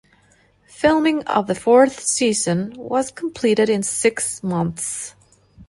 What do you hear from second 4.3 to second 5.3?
months.